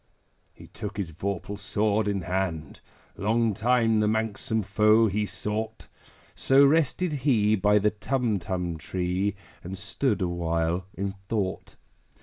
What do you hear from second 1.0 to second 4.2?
vorpal sword in hand: Long time the